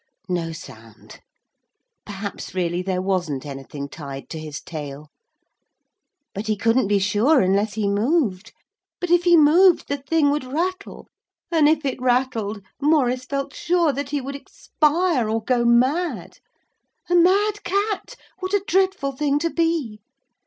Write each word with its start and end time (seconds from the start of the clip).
No 0.29 0.51
sound. 0.51 1.19
Perhaps 2.07 2.55
really 2.55 2.81
there 2.81 3.03
wasn't 3.03 3.45
anything 3.45 3.87
tied 3.87 4.29
to 4.31 4.39
his 4.39 4.59
tail. 4.59 5.11
But 6.33 6.47
he 6.47 6.55
couldn't 6.57 6.87
be 6.87 6.97
sure 6.97 7.39
unless 7.39 7.75
he 7.75 7.87
moved. 7.87 8.51
But 8.99 9.11
if 9.11 9.25
he 9.25 9.37
moved 9.37 9.87
the 9.89 9.97
thing 9.97 10.31
would 10.31 10.43
rattle, 10.43 11.07
and 11.51 11.69
if 11.69 11.85
it 11.85 12.01
rattled 12.01 12.63
Maurice 12.81 13.25
felt 13.25 13.53
sure 13.53 13.93
that 13.93 14.09
he 14.09 14.21
would 14.21 14.35
expire 14.35 15.29
or 15.29 15.43
go 15.43 15.65
mad. 15.65 16.39
A 17.07 17.13
mad 17.13 17.63
cat. 17.63 18.15
What 18.39 18.55
a 18.55 18.63
dreadful 18.65 19.11
thing 19.11 19.37
to 19.37 19.51
be! 19.51 19.99